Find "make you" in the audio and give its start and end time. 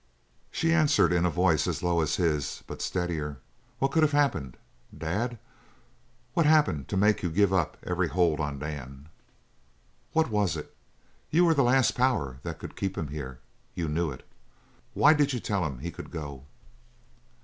6.97-7.29